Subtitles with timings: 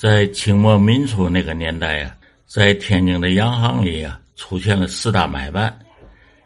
[0.00, 2.16] 在清末民初那个年代呀，
[2.46, 5.78] 在天津的洋行里啊，出现了四大买办。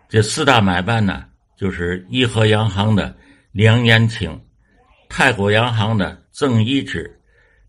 [0.09, 1.25] 这四大买办呢，
[1.57, 3.15] 就是颐和洋行的
[3.53, 4.37] 梁延庆、
[5.09, 7.09] 太国洋行的郑一之、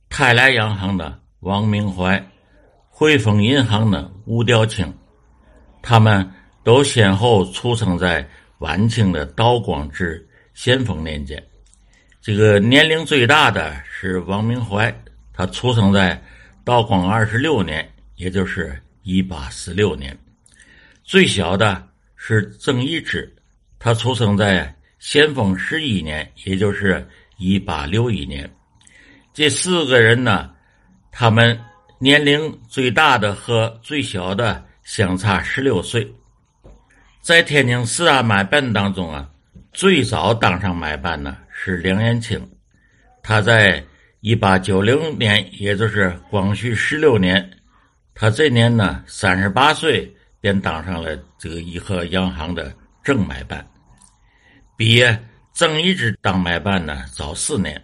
[0.10, 2.20] 泰来洋行的王明怀、
[2.90, 4.92] 汇丰银行的吴调清。
[5.84, 6.28] 他们
[6.64, 8.28] 都先后出生在
[8.58, 11.40] 晚清的道光至咸丰年间。
[12.24, 14.92] 这个年龄最大的是王明怀。
[15.38, 16.20] 他出生在
[16.64, 17.86] 道光二十六年，
[18.16, 20.18] 也就是一八四六年。
[21.04, 21.86] 最小的
[22.16, 23.36] 是曾一之，
[23.78, 27.06] 他出生在咸丰十一年，也就是
[27.38, 28.50] 一八六一年。
[29.34, 30.50] 这四个人呢，
[31.12, 31.60] 他们
[32.00, 36.10] 年龄最大的和最小的相差十六岁。
[37.20, 39.30] 在天津四大买办当中啊，
[39.74, 42.42] 最早当上买办的是梁延庆，
[43.22, 43.84] 他在。
[44.26, 47.48] 一八九零年，也就是光绪十六年，
[48.16, 52.74] 他这年呢三十八岁，便当上了这个颐和洋行的
[53.04, 53.64] 正买办，
[54.76, 55.04] 比
[55.54, 57.80] 郑一之当买办呢早四年，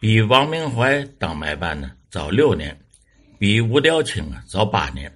[0.00, 2.76] 比王明怀当买办呢早六年，
[3.38, 5.08] 比吴调清啊早八年。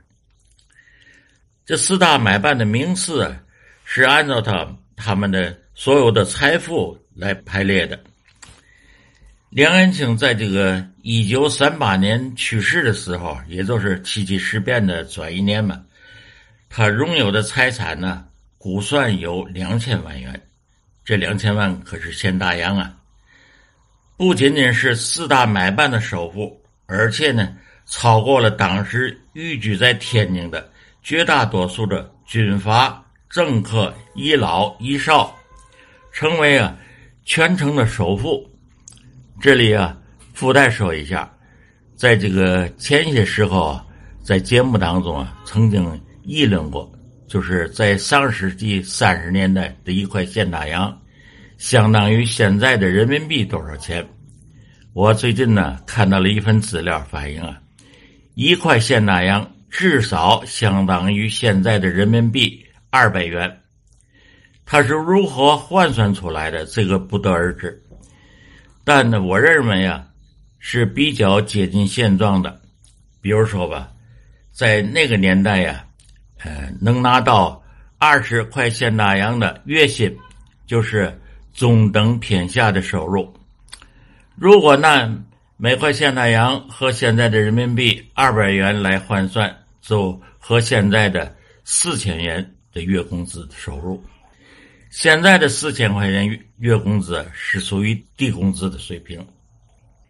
[1.66, 3.36] 这四大买办的名次
[3.82, 7.98] 是按照他他们的所有的财富来排列的。
[9.55, 15.78] 梁安清在这个一九三八年去世的时候，也就是七七事变的转一年嘛，
[16.70, 18.25] 他拥有的财产呢，
[18.56, 20.41] 估算有两千万元。
[21.05, 22.97] 这两千万可是现大洋啊！
[24.17, 30.66] 不仅仅是四大买办的首富，而且呢，超过了当时寓居在天津的
[31.03, 35.39] 绝大多数的军阀、政客、遗老遗少，
[36.11, 36.75] 成为啊
[37.27, 38.50] 全城的首富。
[39.41, 39.97] 这里啊，
[40.34, 41.28] 附带说一下，
[41.97, 43.86] 在这个前些时候啊，
[44.22, 46.91] 在节目当中啊，曾经议论过，
[47.27, 50.97] 就是在上世纪三十年代的一块现大洋，
[51.59, 54.06] 相当于现在的人民币多少钱？
[54.93, 57.59] 我最近呢看到了一份资料，反映啊，
[58.34, 63.59] 一块现大洋至少相当于现在的人民币二百元。
[64.64, 66.64] 它是如何换算出来的？
[66.66, 67.81] 这个不得而知。
[68.84, 70.06] 但呢，我认为呀，
[70.59, 72.60] 是比较接近现状的。
[73.20, 73.91] 比如说吧，
[74.50, 75.84] 在那个年代呀，
[76.38, 77.62] 呃，能拿到
[77.98, 80.16] 二十块现大洋的月薪，
[80.66, 81.16] 就是
[81.54, 83.32] 中等偏下的收入。
[84.34, 85.09] 如果拿
[85.56, 91.32] 每块现大洋和现在的人民币二百元来换算，就和现在的
[91.62, 94.03] 四千元的月工资收入。
[94.92, 99.26] 现在的四千块钱月月工资是属于低工资的水平，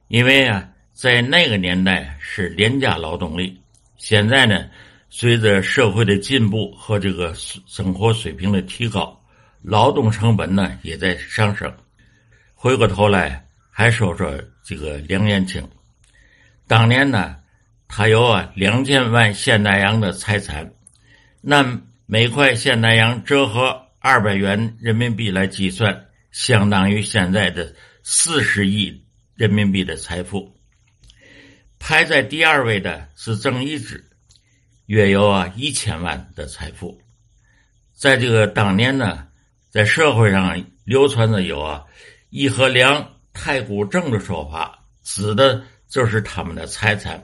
[0.09, 3.63] 因为啊，在那个年代是廉价劳动力。
[3.97, 4.69] 现在呢，
[5.09, 9.17] 随着社会的进步和这个生活水平的提高，
[9.63, 11.73] 劳动成本呢也在上升。
[12.53, 15.65] 回过头来，还说说这个梁延庆，
[16.67, 17.37] 当年呢，
[17.87, 20.73] 他有啊两千万现代洋的财产，
[21.41, 23.81] 那每块现代洋折合。
[24.05, 29.05] 二百元人民币来计算，相当于现在的四十亿
[29.37, 30.59] 人民币的财富。
[31.79, 34.05] 排在第二位的是郑一之，
[34.87, 37.01] 约有啊一千万的财富。
[37.95, 39.29] 在这个当年呢，
[39.71, 41.85] 在社会上流传着有啊
[42.29, 47.23] “义和良太古正”的说法，指的就是他们的财产。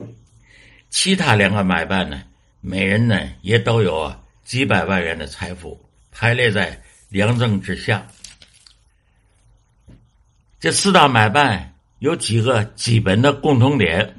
[0.89, 2.23] 其他两个买办呢，
[2.61, 5.88] 每人呢也都有啊几百万元的财富。
[6.19, 8.05] 排列在两正之下。
[10.59, 14.17] 这四大买办有几个基本的共同点。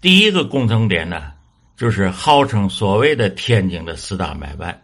[0.00, 1.32] 第一个共同点呢，
[1.76, 4.82] 就是号称所谓的天津的四大买办，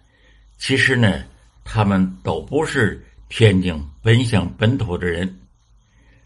[0.56, 1.24] 其实呢，
[1.64, 5.40] 他们都不是天津本乡本土的人。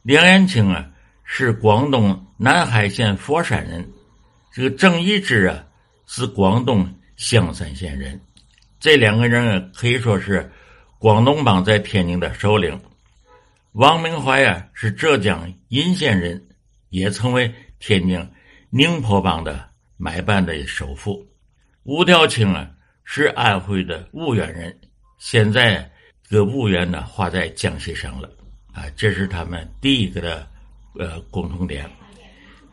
[0.03, 0.87] 梁延庆啊，
[1.25, 3.83] 是广东南海县佛山人；
[4.53, 5.65] 这个郑一之啊，
[6.07, 6.87] 是广东
[7.17, 8.21] 香山县人。
[8.79, 10.51] 这两个人可以说是
[10.99, 12.79] 广东帮在天津的首领。
[13.73, 16.43] 王明怀啊是浙江鄞县人，
[16.91, 18.31] 也成为天津
[18.71, 21.27] 宁波帮的买办的首富。
[21.85, 22.71] 吴调清啊
[23.05, 24.79] 是安徽的婺源人，
[25.19, 25.91] 现在
[26.23, 28.29] 这个婺源呢划在江西省了
[28.73, 28.85] 啊。
[28.95, 30.47] 这是他们第一个的
[30.99, 31.91] 呃共同点。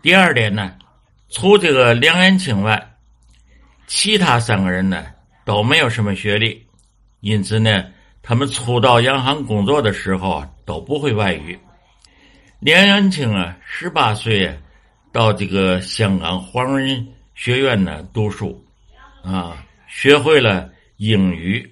[0.01, 0.73] 第二点呢，
[1.29, 2.95] 除这个梁延清外，
[3.87, 5.05] 其他三个人呢。
[5.45, 6.65] 都没有什么学历，
[7.19, 7.85] 因此呢，
[8.21, 11.57] 他们初到洋行工作的时候都不会外语。
[12.59, 14.57] 梁延庆啊，十八岁
[15.11, 17.05] 到这个香港黄仁
[17.35, 18.65] 学院呢读书，
[19.21, 21.69] 啊，学会了英语。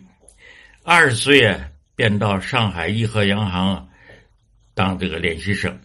[0.83, 3.87] 二十岁啊，便到上海颐和洋行
[4.73, 5.79] 当这个练习生。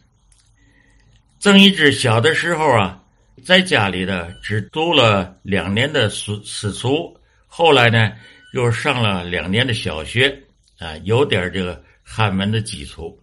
[1.38, 3.00] 曾一之小的时候啊，
[3.44, 7.15] 在家里的只读了两年的私私塾，
[7.56, 8.12] 后来呢
[8.52, 10.42] 又上了两年的小学，
[10.78, 13.18] 啊，有点这个汉文的基础。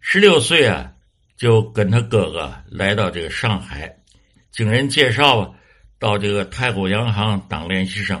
[0.00, 0.90] 十六岁啊，
[1.36, 3.94] 就跟他哥哥来到这个上海，
[4.50, 5.50] 经人介绍啊，
[5.98, 8.18] 到这个太古洋行当练习生。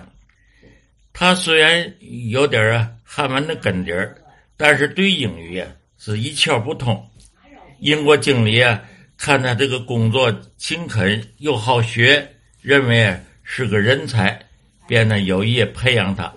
[1.14, 1.94] 他虽然
[2.30, 4.18] 有点啊汉文的根底儿，
[4.58, 5.66] 但是对英语啊
[5.96, 7.10] 是一窍不通。
[7.78, 8.82] 英国经理啊。
[9.16, 14.38] 看他这个工作勤恳又好学，认为是个人才，
[14.86, 16.32] 便呢有意培养他。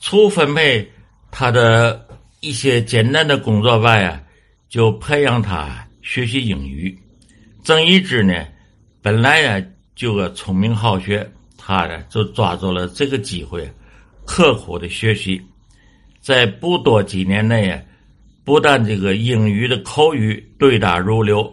[0.00, 0.90] 除分配
[1.30, 2.06] 他的
[2.40, 4.22] 一些简单的工作外啊，
[4.68, 6.96] 就培养他学习英语。
[7.64, 8.46] 曾一之呢，
[9.02, 9.62] 本来呀
[9.94, 13.68] 就个聪明好学，他呢就抓住了这个机会，
[14.24, 15.42] 刻苦的学习，
[16.20, 17.82] 在不多几年内啊，
[18.44, 21.52] 不但这个英语的口语对答如流。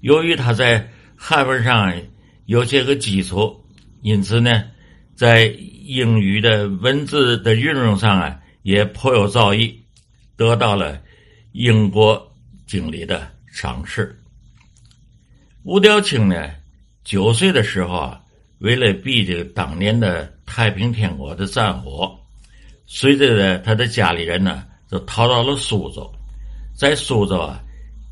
[0.00, 1.92] 由于他在汉文上
[2.44, 3.64] 有些个基础，
[4.02, 4.62] 因此呢，
[5.18, 5.46] 在
[5.82, 9.74] 英语的文字的运用上啊，也颇有造诣，
[10.36, 11.02] 得到了
[11.50, 12.32] 英国
[12.68, 14.16] 经理的赏识。
[15.64, 16.48] 吴雕清呢，
[17.02, 18.20] 九岁的时候啊，
[18.58, 22.16] 为了避这个当年的太平天国的战火，
[22.86, 26.08] 随着呢他的家里人呢，就逃到了苏州，
[26.76, 27.60] 在苏州啊。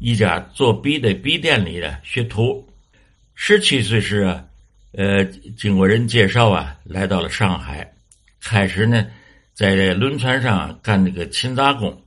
[0.00, 2.69] 一家做笔的笔店里的学徒，
[3.37, 4.44] 十七岁时啊，
[4.96, 5.22] 呃，
[5.58, 7.93] 经过人介绍啊，来到了上海，
[8.40, 9.06] 开始呢，
[9.52, 12.02] 在轮船上干那个勤杂工，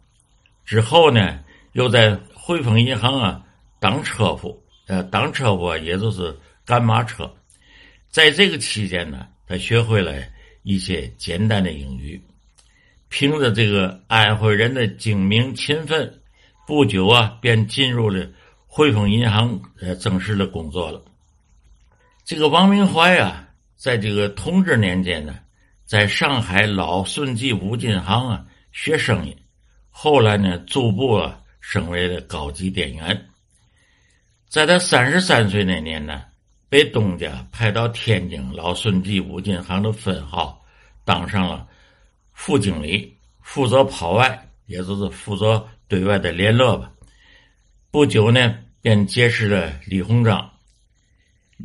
[0.66, 1.40] 之后呢，
[1.74, 3.44] 又在汇丰银行啊
[3.80, 7.32] 当车夫，呃，当车夫也就是赶马车，
[8.10, 10.16] 在这个期间呢，他学会了
[10.64, 12.20] 一些简单的英语，
[13.08, 16.12] 凭着这个安徽人的精明勤奋。
[16.66, 18.28] 不久啊，便进入了
[18.66, 21.00] 汇丰银行，呃，正式的工作了。
[22.30, 25.40] 这个王明怀啊，在这个同治年间呢，
[25.84, 29.36] 在上海老顺记五金行啊学生意，
[29.90, 33.20] 后来呢，逐步啊升为了高级店员。
[34.48, 36.22] 在他三十三岁那年呢，
[36.70, 40.64] 被东家派到天津老顺记五金行的分号，
[41.04, 41.68] 当上了
[42.34, 43.12] 副经理，
[43.42, 45.68] 负责跑外，也就是负责。
[45.88, 46.92] 对外的联络吧，
[47.90, 50.48] 不久呢，便结识了李鸿章，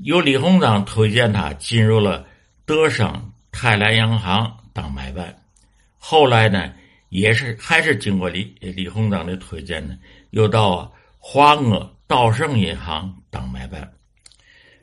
[0.02, 2.26] 由李鸿章推荐他进入了
[2.66, 5.34] 德商泰来洋行当买办，
[5.98, 6.72] 后来呢，
[7.08, 9.96] 也是还是经过李李鸿章的推荐呢，
[10.30, 13.92] 又到华鄂道盛银行当买办。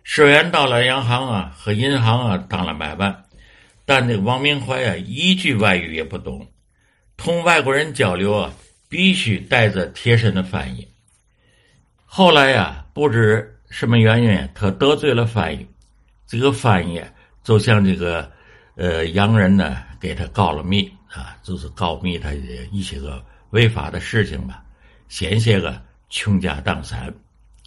[0.04, 3.26] 虽然到了洋行啊和银行啊当了买办，
[3.86, 6.48] 但这个王明怀啊一句外语也不懂，
[7.18, 8.54] 同外国人交流啊。
[8.92, 10.86] 必须带着贴身的翻译。
[12.04, 15.66] 后来呀，不知什么原因，他得罪了翻译，
[16.28, 17.02] 这个翻译
[17.42, 18.30] 就像这个
[18.76, 24.64] 呃洋人呢给他告了密啊，就是告密他一些个违法的事情吧，
[25.08, 27.08] 险些个倾家荡产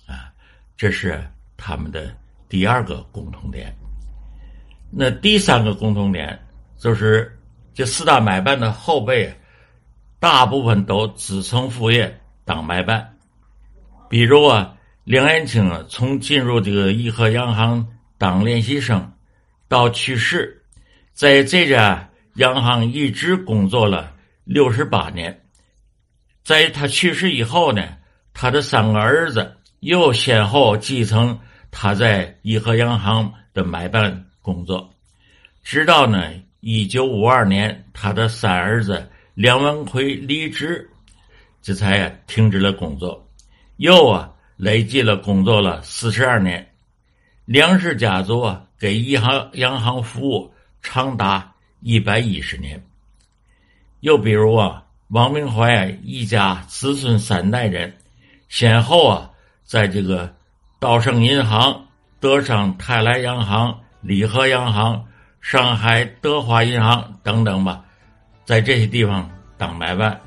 [0.06, 0.30] 啊。
[0.76, 1.20] 这是
[1.56, 2.14] 他们的
[2.48, 3.74] 第二个共同点。
[4.90, 6.38] 那第三个共同点
[6.76, 7.36] 就是
[7.72, 9.34] 这四大买办的后辈。
[10.20, 13.14] 大部分都子承父业当买办，
[14.08, 14.73] 比如啊，
[15.05, 19.13] 梁延清啊，从进入这个颐和洋行当练习生，
[19.69, 20.63] 到去世，
[21.13, 25.43] 在这家洋行一直工作了六十八年。
[26.43, 27.96] 在他去世以后呢，
[28.32, 31.39] 他的三个儿子又先后继承
[31.70, 34.91] 他在颐和洋行的买办工作，
[35.63, 39.11] 直到呢一九五二年，他的三儿子。
[39.34, 40.89] 梁文奎离职，
[41.61, 43.29] 这才停止了工作。
[43.79, 46.70] 又啊，累计了工作了四十二年。
[47.44, 52.82] 梁氏家族啊，给银行洋行服务长达一百一十年。
[54.01, 57.94] 又比如啊，王明怀一家子孙三代人，
[58.49, 59.31] 先后啊，
[59.65, 60.34] 在这个
[60.79, 61.87] 道盛银行、
[62.20, 65.05] 德商泰来洋行、礼和洋行、
[65.41, 67.84] 上海德华银行等等吧。
[68.44, 70.20] 在这些地方当买办，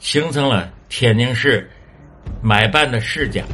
[0.00, 1.70] 形成了天津市
[2.42, 3.44] 买办的世家。